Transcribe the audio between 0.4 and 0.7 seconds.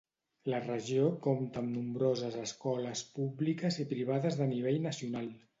La